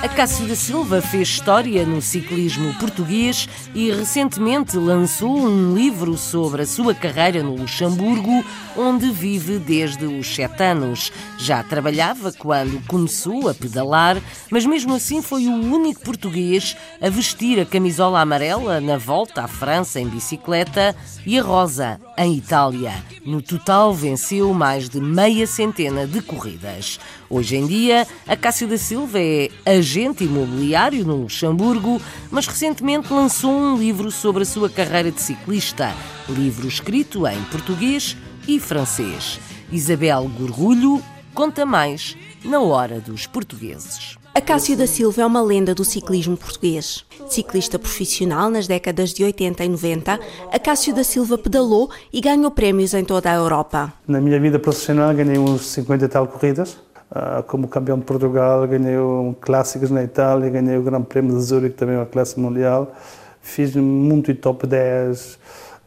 [0.00, 6.62] My Cássio da Silva fez história no ciclismo português e recentemente lançou um livro sobre
[6.62, 8.44] a sua carreira no Luxemburgo,
[8.76, 11.12] onde vive desde os sete anos.
[11.36, 17.58] Já trabalhava quando começou a pedalar, mas mesmo assim foi o único português a vestir
[17.58, 20.94] a camisola amarela na volta à França em bicicleta
[21.26, 22.92] e a rosa em Itália.
[23.24, 26.98] No total, venceu mais de meia centena de corridas.
[27.30, 33.52] Hoje em dia, a Cássio da Silva é agente imobiliário no Luxemburgo, mas recentemente lançou
[33.52, 35.94] um livro sobre a sua carreira de ciclista,
[36.28, 39.38] livro escrito em português e francês.
[39.70, 41.02] Isabel Gorgulho
[41.32, 44.18] conta mais na Hora dos Portugueses.
[44.38, 47.04] Acácio da Silva é uma lenda do ciclismo português.
[47.26, 50.20] Ciclista profissional nas décadas de 80 e 90,
[50.52, 53.92] Acácio da Silva pedalou e ganhou prémios em toda a Europa.
[54.06, 56.78] Na minha vida profissional ganhei uns 50 e tal corridas
[57.10, 61.42] Uh, como campeão de Portugal, ganhei um clássicos na Itália, ganhei o Grande Prémio de
[61.42, 62.94] Zurique, também uma classe mundial.
[63.40, 65.38] Fiz muito top 10 uh,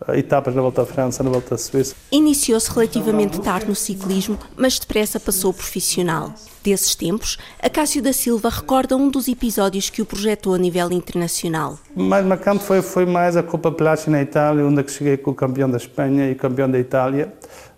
[0.10, 1.96] etapas na Volta à França, na Volta à Suíça.
[2.12, 6.34] Iniciou-se relativamente tarde no ciclismo, mas depressa passou profissional.
[6.64, 11.80] Desses tempos, Acácio da Silva recorda um dos episódios que o projetou a nível internacional.
[11.96, 15.36] O mais marcante foi, foi mais a Copa Plástica na Itália, onde cheguei com o
[15.36, 17.34] campeão da Espanha e campeão da Itália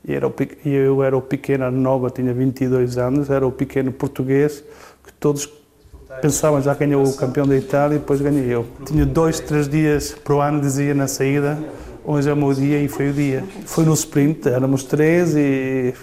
[0.06, 0.34] e era o,
[0.66, 4.64] eu era o pequeno nova, tinha 22 anos, era o pequeno português
[5.04, 5.50] que todos
[6.22, 8.68] Pensava, já ganhou o campeão da Itália e depois ganhei eu.
[8.86, 11.58] Tinha dois, três dias por ano, dizia na saída,
[12.04, 13.44] hoje é o meu dia e foi o dia.
[13.66, 15.94] Foi no sprint, éramos três e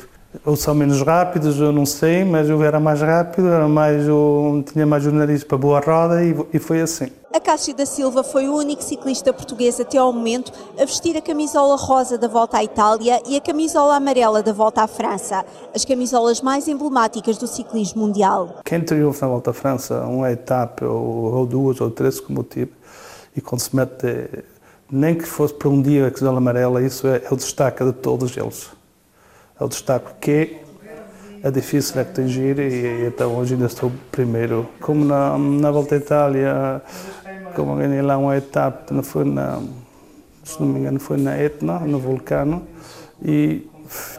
[0.44, 4.64] ou são menos rápidos, eu não sei, mas eu era mais rápido, era mais, eu
[4.72, 7.08] tinha mais o nariz para boa roda e, e foi assim.
[7.34, 11.76] Acácio da Silva foi o único ciclista português até ao momento a vestir a camisola
[11.76, 15.44] rosa da Volta à Itália e a camisola amarela da Volta à França,
[15.74, 18.60] as camisolas mais emblemáticas do ciclismo mundial.
[18.64, 22.72] Quem triunfa na Volta à França, uma etapa ou, ou duas ou três, como tive,
[23.36, 24.44] e quando se mete,
[24.90, 27.92] nem que fosse por um dia a camisola amarela, isso é, é o destaque de
[27.92, 28.70] todos eles
[29.60, 30.56] é o destaque que
[31.42, 34.66] é difícil atingir e, então hoje ainda estou primeiro.
[34.80, 36.82] Como na, na Volta à Itália,
[37.54, 39.62] como ganhei lá uma etapa, não foi na,
[40.42, 42.66] se não me engano, foi na Etna, no Vulcano,
[43.22, 43.66] e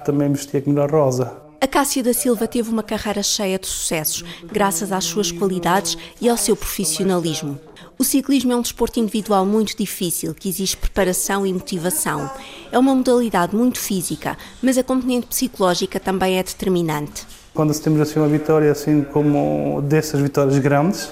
[0.06, 1.42] também vesti a melhor rosa.
[1.60, 6.38] Acácio da Silva teve uma carreira cheia de sucessos, graças às suas qualidades e ao
[6.38, 7.60] seu profissionalismo.
[8.02, 12.28] O ciclismo é um desporto individual muito difícil, que exige preparação e motivação.
[12.72, 17.28] É uma modalidade muito física, mas a componente psicológica também é determinante.
[17.54, 21.10] Quando temos assim uma vitória assim como dessas vitórias grandes,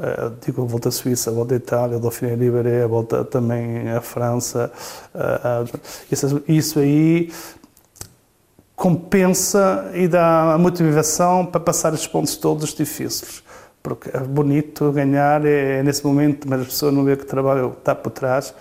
[0.00, 3.22] uh, digo a volta à Suíça, a volta à Itália, a Dauphiné Libéré, a volta
[3.22, 4.72] também à França,
[5.14, 7.30] uh, uh, isso, aí
[8.74, 13.46] compensa e dá a motivação para passar esses pontos todos difíceis
[13.82, 17.94] porque é bonito ganhar é, nesse momento, mas a pessoa não vê que trabalho está
[17.94, 18.54] por trás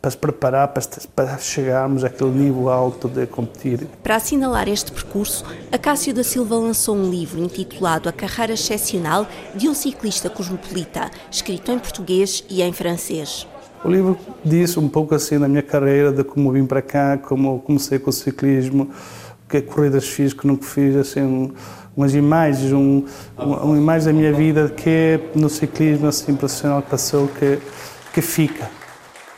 [0.00, 0.82] para se preparar para,
[1.14, 3.86] para chegarmos àquele nível alto de competir.
[4.02, 9.68] Para assinalar este percurso, Acácio da Silva lançou um livro intitulado A Carreira Excepcional de
[9.68, 13.46] um Ciclista Cosmopolita, escrito em português e em francês.
[13.84, 17.60] O livro diz um pouco assim da minha carreira, de como vim para cá, como
[17.60, 18.90] comecei com o ciclismo,
[19.48, 21.52] que corridas fiz, que nunca fiz, assim,
[22.00, 23.04] umas imagens, um,
[23.36, 27.58] uma imagem da minha vida que no ciclismo assim profissional que passou que,
[28.14, 28.70] que fica.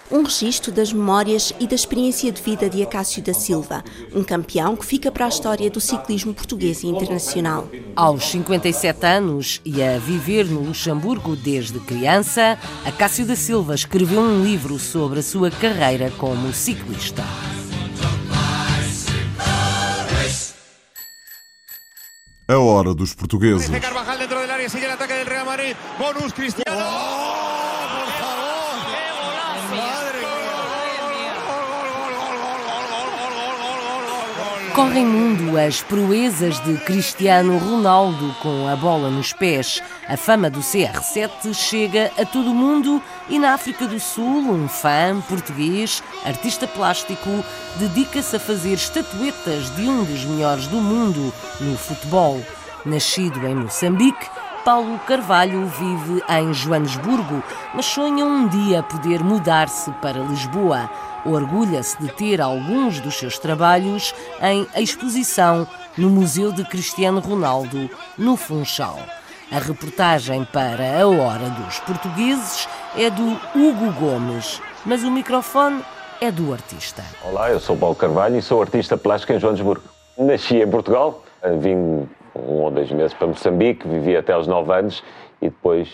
[0.09, 3.83] Um registro das memórias e da experiência de vida de Acácio da Silva,
[4.15, 7.67] um campeão que fica para a história do ciclismo português e internacional.
[7.97, 14.45] Aos 57 anos e a viver no Luxemburgo desde criança, Acácio da Silva escreveu um
[14.45, 17.25] livro sobre a sua carreira como ciclista.
[22.49, 23.71] A hora dos portugueses.
[23.81, 25.75] Carvajal dentro del área, sigue el ataque del Real Madrid.
[25.99, 26.77] Bonus Cristiano.
[26.77, 27.62] ¡Oh,
[34.75, 39.83] Correm mundo as proezas de Cristiano Ronaldo com a bola nos pés.
[40.09, 44.67] A fama do CR7 chega a todo o mundo e na África do Sul, um
[44.67, 47.45] fã português, artista plástico,
[47.77, 52.41] dedica-se a fazer estatuetas de um dos melhores do mundo no futebol.
[52.87, 54.27] Nascido em Moçambique,
[54.65, 57.43] Paulo Carvalho vive em Joanesburgo,
[57.75, 60.89] mas sonha um dia poder mudar-se para Lisboa.
[61.25, 65.67] Orgulha-se de ter alguns dos seus trabalhos em exposição
[65.99, 69.01] no Museu de Cristiano Ronaldo, no Funchal.
[69.51, 75.83] A reportagem para a Hora dos Portugueses é do Hugo Gomes, mas o microfone
[76.21, 77.03] é do artista.
[77.25, 79.83] Olá, eu sou Paulo Carvalho e sou artista plástico em Joanesburgo.
[80.17, 81.21] Nasci em Portugal,
[81.59, 82.02] vim
[82.35, 85.03] um ou dois meses para Moçambique, vivi até aos nove anos
[85.41, 85.89] e depois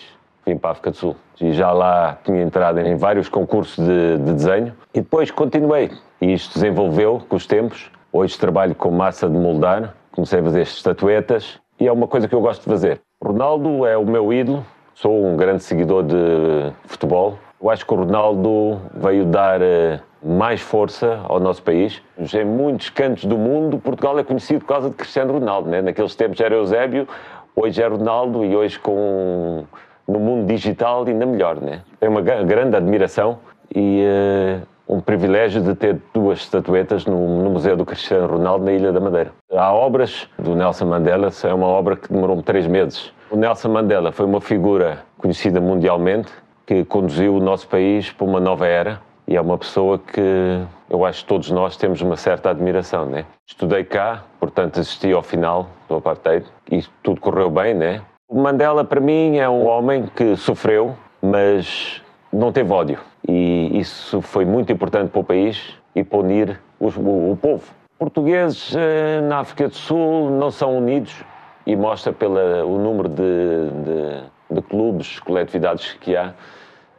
[0.45, 1.15] vim para a África do Sul.
[1.39, 5.91] E já lá tinha entrado em vários concursos de, de desenho e depois continuei.
[6.21, 7.91] E isto desenvolveu com os tempos.
[8.11, 12.35] Hoje trabalho com massa de moldar, comecei a fazer estatuetas e é uma coisa que
[12.35, 13.01] eu gosto de fazer.
[13.23, 14.65] Ronaldo é o meu ídolo,
[14.95, 17.37] sou um grande seguidor de futebol.
[17.61, 22.01] Eu acho que o Ronaldo veio dar eh, mais força ao nosso país.
[22.17, 25.69] Em muitos cantos do mundo, Portugal é conhecido por causa de Cristiano Ronaldo.
[25.69, 25.81] Né?
[25.81, 27.07] Naqueles tempos era Eusébio,
[27.55, 29.63] hoje é Ronaldo e hoje com
[30.07, 31.61] no mundo digital ainda melhor.
[31.61, 31.81] Né?
[31.99, 33.39] Tenho uma grande admiração
[33.73, 38.71] e uh, um privilégio de ter duas estatuetas no, no, Museu do Cristiano Ronaldo na
[38.71, 39.31] Ilha da Madeira.
[39.53, 43.13] Há obras do Nelson Mandela, é uma obra que demorou três meses.
[43.29, 46.31] O Nelson Mandela foi uma figura conhecida mundialmente
[46.65, 48.99] que conduziu o nosso país para uma nova era
[49.29, 50.59] e é uma pessoa que
[50.89, 53.25] eu acho que todos nós temos uma certa admiração, né?
[53.45, 58.01] Estudei cá, portanto assisti ao final do apartheid e tudo correu bem, né?
[58.27, 62.01] O Mandela para mim é um homem que sofreu, mas
[62.33, 66.87] não teve ódio e isso foi muito importante para o país e para unir o,
[66.87, 67.63] o, o povo.
[67.99, 71.23] Portugueses eh, na África do Sul não são unidos
[71.67, 76.33] e mostra pelo número de, de, de clubes, coletividades que há.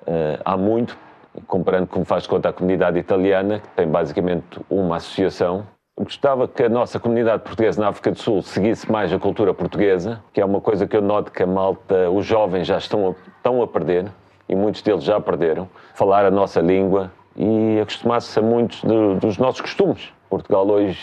[0.02, 0.96] Uh, há muito
[1.46, 5.66] comparando como faz conta a comunidade italiana, que tem basicamente uma associação,
[6.02, 10.22] Gostava que a nossa comunidade portuguesa na África do Sul seguisse mais a cultura portuguesa,
[10.32, 13.62] que é uma coisa que eu noto que a malta, os jovens já estão, estão
[13.62, 14.10] a perder,
[14.48, 19.36] e muitos deles já perderam, falar a nossa língua e acostumar-se a muitos de, dos
[19.36, 20.10] nossos costumes.
[20.30, 20.98] Portugal hoje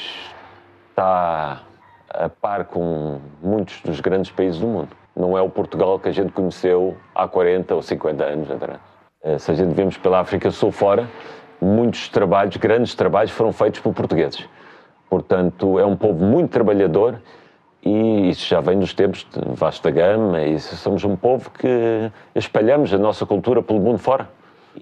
[0.89, 1.61] está
[2.09, 4.89] a par com muitos dos grandes países do mundo.
[5.15, 8.79] Não é o Portugal que a gente conheceu há 40 ou 50 anos atrás.
[9.27, 11.09] Eh, se a gente vemos pela África Sul fora,
[11.59, 14.47] muitos trabalhos, grandes trabalhos, foram feitos por portugueses.
[15.09, 17.19] Portanto, é um povo muito trabalhador
[17.83, 22.93] e isso já vem dos tempos de vasta gama e somos um povo que espalhamos
[22.93, 24.29] a nossa cultura pelo mundo fora.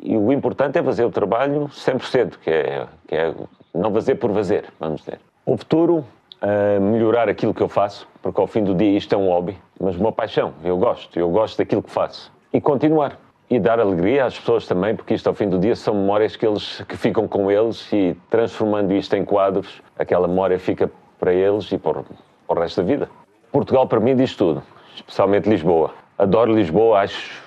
[0.01, 3.33] E o importante é fazer o trabalho 100%, que é, que é
[3.73, 5.19] não fazer por fazer, vamos dizer.
[5.45, 6.05] O futuro,
[6.41, 9.57] uh, melhorar aquilo que eu faço, porque ao fim do dia isto é um hobby,
[9.79, 12.31] mas uma paixão, eu gosto, eu gosto daquilo que faço.
[12.51, 13.17] E continuar,
[13.49, 16.45] e dar alegria às pessoas também, porque isto ao fim do dia são memórias que
[16.45, 20.89] eles que ficam com eles e transformando isto em quadros, aquela memória fica
[21.19, 22.03] para eles e para,
[22.47, 23.09] para o resto da vida.
[23.51, 24.63] Portugal para mim diz tudo,
[24.95, 25.91] especialmente Lisboa.
[26.17, 27.43] Adoro Lisboa, acho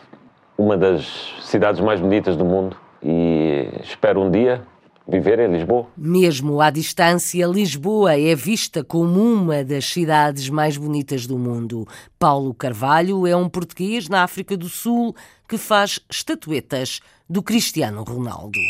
[0.56, 4.62] uma das cidades mais bonitas do mundo e espero um dia
[5.08, 5.86] viver em Lisboa.
[5.96, 11.88] Mesmo à distância, Lisboa é vista como uma das cidades mais bonitas do mundo.
[12.18, 15.16] Paulo Carvalho é um português na África do Sul
[15.48, 18.60] que faz estatuetas do Cristiano Ronaldo.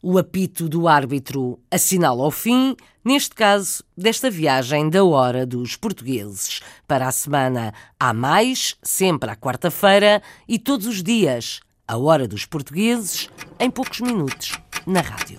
[0.00, 6.60] O apito do árbitro assinala o fim, neste caso, desta viagem da hora dos portugueses.
[6.86, 12.44] Para a semana há mais, sempre à quarta-feira e todos os dias, a hora dos
[12.44, 13.28] portugueses,
[13.60, 15.38] em poucos minutos na rádio.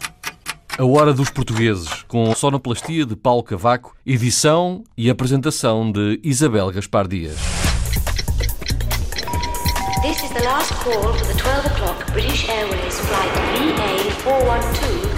[0.77, 7.07] A Hora dos Portugueses, com sonoplastia de Paulo Cavaco, edição e apresentação de Isabel Gaspar
[7.07, 7.37] Dias.
[10.01, 13.31] This is the last call for the 12 o'clock British Airways flight
[14.25, 15.12] VA412